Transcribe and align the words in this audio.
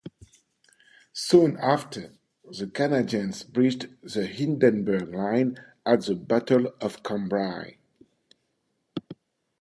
Soon 1.13 1.57
after, 1.57 2.15
the 2.43 2.65
Canadians 2.65 3.43
breached 3.43 3.85
the 4.01 4.25
Hindenburg 4.25 5.13
Line 5.13 5.59
at 5.85 6.05
the 6.05 6.15
Battle 6.15 6.71
of 6.81 7.03
Cambrai. 7.03 7.77